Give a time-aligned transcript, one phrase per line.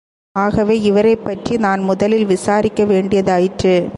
[0.31, 3.89] ஆகவே இவரைப்பற்றி நான் முதலில் விசாரிக்க வேண்டிய தாயிற்று.